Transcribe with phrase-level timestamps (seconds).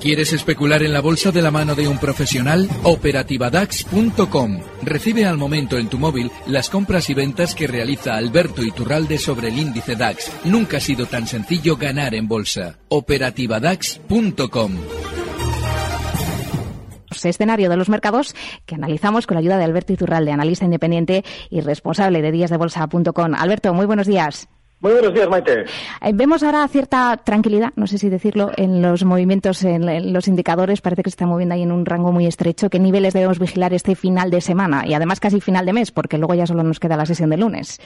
[0.00, 2.70] ¿Quieres especular en la bolsa de la mano de un profesional?
[2.84, 4.60] Operativadax.com.
[4.82, 9.48] Recibe al momento en tu móvil las compras y ventas que realiza Alberto Iturralde sobre
[9.48, 10.32] el índice DAX.
[10.44, 12.78] Nunca ha sido tan sencillo ganar en bolsa.
[12.88, 14.72] Operativadax.com
[17.24, 18.34] escenario de los mercados
[18.66, 23.34] que analizamos con la ayuda de Alberto Iturralde, analista independiente y responsable de díasdebolsa.com.
[23.34, 24.48] Alberto, muy buenos días.
[24.80, 25.64] Muy buenos días, Maite.
[26.00, 30.80] Eh, vemos ahora cierta tranquilidad, no sé si decirlo, en los movimientos, en, los indicadores.
[30.80, 32.70] Parece que se está moviendo ahí en un rango muy estrecho.
[32.70, 34.86] ¿Qué niveles debemos vigilar este final de semana?
[34.86, 37.36] Y además casi final de mes, porque luego ya solo nos queda la sesión de
[37.36, 37.78] lunes.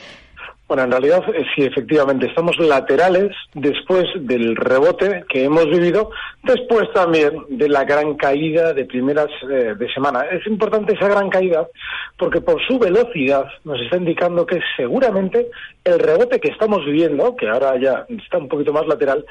[0.66, 6.10] Bueno, en realidad eh, sí, efectivamente, estamos laterales después del rebote que hemos vivido,
[6.42, 10.22] después también de la gran caída de primeras eh, de semana.
[10.22, 11.68] Es importante esa gran caída
[12.18, 15.50] porque por su velocidad nos está indicando que seguramente
[15.84, 19.24] el rebote que estamos viviendo, que ahora ya está un poquito más lateral,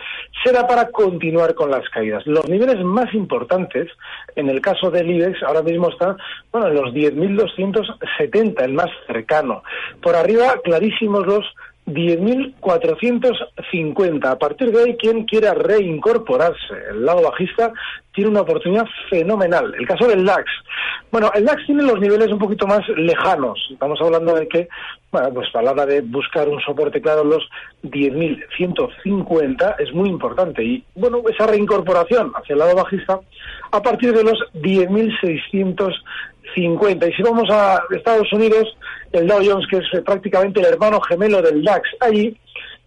[0.43, 2.25] será para continuar con las caídas.
[2.27, 3.89] Los niveles más importantes,
[4.35, 6.17] en el caso del IBEX, ahora mismo están
[6.51, 9.63] bueno, en los 10.270, el más cercano.
[9.99, 11.45] Por arriba, clarísimos los
[11.88, 14.25] 10.450.
[14.25, 17.73] A partir de ahí, quien quiera reincorporarse, el lado bajista,
[18.14, 19.73] tiene una oportunidad fenomenal.
[19.78, 20.45] El caso del DAX.
[21.11, 23.59] Bueno, el DAX tiene los niveles un poquito más lejanos.
[23.72, 24.67] Estamos hablando de que,
[25.11, 27.47] bueno, pues a la hora de buscar un soporte claro, los
[27.84, 30.64] 10.150 es muy importante.
[30.64, 33.19] Y, bueno, esa reincorporación hacia el lado bajista
[33.72, 35.94] a partir de los 10.600
[36.56, 37.08] 50.
[37.08, 38.78] Y si vamos a Estados Unidos,
[39.11, 42.38] el Dow Jones, que es prácticamente el hermano gemelo del DAX, allí,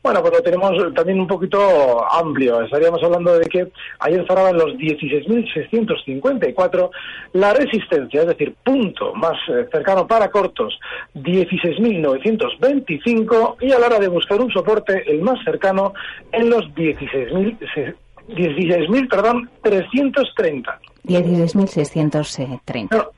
[0.07, 2.63] bueno, pues lo tenemos también un poquito amplio.
[2.63, 3.67] Estaríamos hablando de que
[3.99, 6.91] ayer cerraba en los 16.654
[7.33, 10.79] la resistencia, es decir, punto más eh, cercano para cortos,
[11.17, 15.93] 16.925 y a la hora de buscar un soporte, el más cercano
[16.31, 17.97] en los 16.000
[18.29, 20.81] 16.000, perdón, 330.
[21.05, 23.09] 16.630.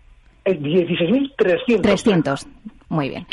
[0.46, 1.82] 16.300.
[1.82, 2.46] 300.
[2.88, 3.26] Muy bien.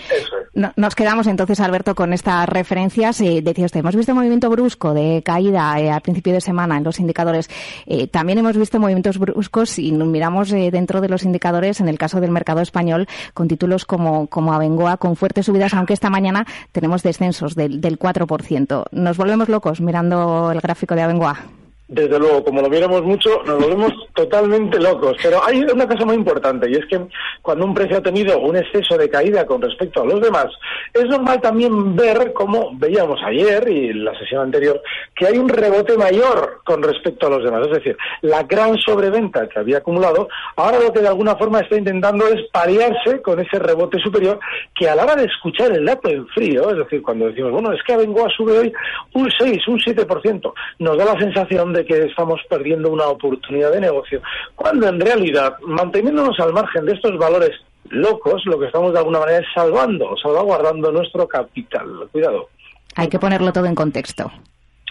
[0.55, 3.19] Nos quedamos entonces, Alberto, con estas referencias.
[3.19, 6.83] Eh, decía usted, hemos visto movimiento brusco de caída eh, al principio de semana en
[6.83, 7.49] los indicadores.
[7.85, 12.21] Eh, también hemos visto movimientos bruscos y miramos dentro de los indicadores, en el caso
[12.21, 17.03] del mercado español, con títulos como, como Abengoa, con fuertes subidas, aunque esta mañana tenemos
[17.03, 18.85] descensos del, del 4%.
[18.91, 21.65] Nos volvemos locos mirando el gráfico de Abengoa.
[21.88, 25.18] Desde luego, como lo miramos mucho, nos volvemos totalmente locos.
[25.22, 27.00] Pero hay una cosa muy importante y es que
[27.44, 30.47] cuando un precio ha tenido un exceso de caída con respecto a los demás,
[30.94, 34.81] es normal también ver, como veíamos ayer y en la sesión anterior,
[35.16, 37.68] que hay un rebote mayor con respecto a los demás.
[37.68, 41.78] Es decir, la gran sobreventa que había acumulado, ahora lo que de alguna forma está
[41.78, 44.40] intentando es paliarse con ese rebote superior
[44.73, 47.72] que a la hora de escuchar el dato en frío, es decir, cuando decimos, bueno,
[47.72, 48.00] es que a
[48.35, 48.73] sube hoy
[49.13, 53.81] un 6, un 7%, nos da la sensación de que estamos perdiendo una oportunidad de
[53.81, 54.22] negocio,
[54.56, 57.52] cuando en realidad, manteniéndonos al margen de estos valores
[57.90, 62.08] locos, lo que estamos de alguna manera es salvando, salvaguardando nuestro capital.
[62.12, 62.50] Cuidado.
[62.96, 64.31] Hay que ponerlo todo en contexto.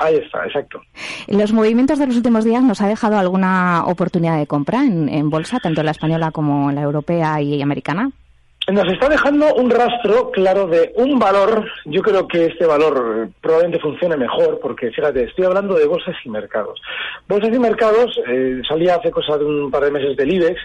[0.00, 0.80] Ahí está, exacto.
[1.28, 5.30] ¿Los movimientos de los últimos días nos ha dejado alguna oportunidad de compra en, en
[5.30, 8.10] bolsa, tanto en la española como en la europea y americana?
[8.72, 11.70] Nos está dejando un rastro claro de un valor.
[11.84, 16.30] Yo creo que este valor probablemente funcione mejor porque, fíjate, estoy hablando de bolsas y
[16.30, 16.80] mercados.
[17.28, 20.60] Bolsas y mercados eh, salía hace cosa de un par de meses del IBEX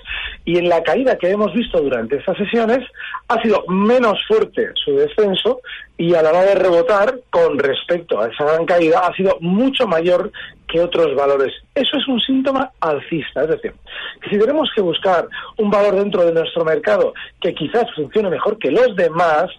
[0.45, 2.79] y en la caída que hemos visto durante estas sesiones
[3.27, 5.59] ha sido menos fuerte su descenso
[5.97, 9.85] y a la hora de rebotar con respecto a esa gran caída ha sido mucho
[9.85, 10.31] mayor
[10.69, 11.51] que otros valores.
[11.75, 13.73] Eso es un síntoma alcista, es decir,
[14.21, 15.27] que si tenemos que buscar
[15.59, 19.49] un valor dentro de nuestro mercado que quizás funcione mejor que los demás,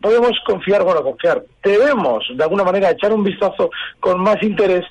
[0.00, 3.70] podemos confiar, bueno, confiar, debemos de alguna manera echar un vistazo
[4.00, 4.84] con más interés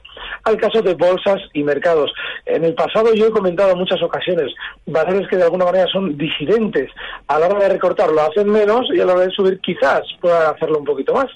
[0.44, 2.12] al caso de bolsas y mercados.
[2.46, 4.52] En el pasado yo he comentado en muchas ocasiones
[4.88, 6.90] valores que de alguna manera son disidentes.
[7.28, 10.02] A la hora de recortar lo hacen menos y a la hora de subir quizás
[10.20, 11.28] puedan hacerlo un poquito más.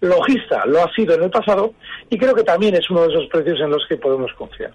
[0.00, 1.72] Logista lo ha sido en el pasado
[2.10, 4.72] y creo que también es uno de esos precios en los que podemos confiar.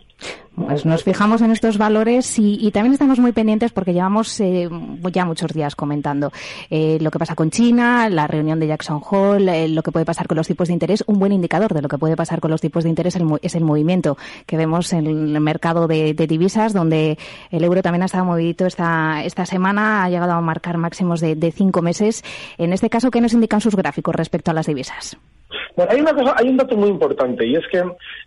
[0.56, 4.70] Pues nos fijamos en estos valores y, también estamos muy pendientes porque llevamos eh,
[5.12, 6.32] ya muchos días comentando
[6.70, 10.06] eh, lo que pasa con China, la reunión de Jackson Hole, eh, lo que puede
[10.06, 11.04] pasar con los tipos de interés.
[11.08, 13.64] Un buen indicador de lo que puede pasar con los tipos de interés es el
[13.64, 17.18] movimiento que vemos en el mercado de, divisas, donde
[17.52, 21.36] el euro también ha estado movidito esta, esta semana, ha llegado a marcar máximos de,
[21.36, 22.24] de cinco meses.
[22.58, 25.18] En este caso, ¿qué nos indican sus gráficos respecto a las divisas?
[25.80, 27.82] Bueno, hay una cosa, hay un dato muy importante y es que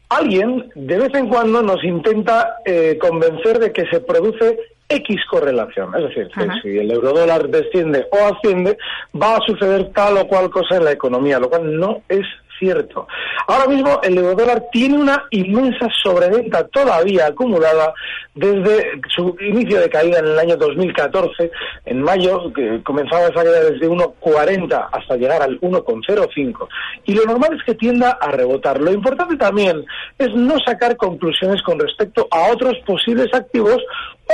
[0.08, 4.58] alguien de vez en cuando nos intenta eh, convencer de que se produce
[4.88, 5.94] X correlación.
[5.94, 8.78] Es decir, que si el eurodólar desciende o asciende,
[9.14, 12.24] va a suceder tal o cual cosa en la economía, lo cual no es
[12.62, 13.08] cierto.
[13.48, 17.92] Ahora mismo el eurodólar tiene una inmensa sobreventa todavía acumulada
[18.34, 21.50] desde su inicio de caída en el año 2014,
[21.86, 26.68] en mayo, que comenzaba esa caída desde 1,40 hasta llegar al 1,05.
[27.04, 28.80] Y lo normal es que tienda a rebotar.
[28.80, 29.84] Lo importante también
[30.18, 33.78] es no sacar conclusiones con respecto a otros posibles activos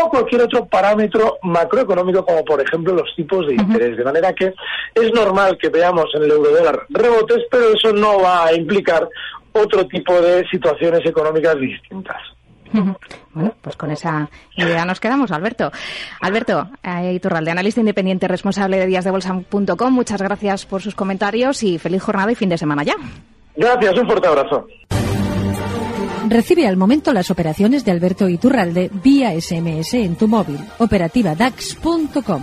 [0.00, 3.96] o cualquier otro parámetro macroeconómico como por ejemplo los tipos de interés.
[3.96, 4.54] De manera que
[4.94, 9.08] es normal que veamos en el eurodólar rebotes, pero eso no va a implicar
[9.52, 12.16] otro tipo de situaciones económicas distintas.
[13.32, 15.70] Bueno, pues con esa idea nos quedamos, Alberto.
[16.20, 22.02] Alberto eh, Iturralde, analista independiente responsable de díasdebolsa.com, muchas gracias por sus comentarios y feliz
[22.02, 22.94] jornada y fin de semana ya.
[23.56, 24.66] Gracias, un fuerte abrazo.
[26.28, 30.60] Recibe al momento las operaciones de Alberto Iturralde vía SMS en tu móvil.
[30.78, 32.42] Operativa DAX.com.